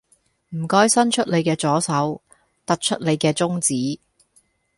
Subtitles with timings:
[0.49, 2.23] 唔該伸出你嘅左手，
[2.65, 3.99] 突出你嘅中指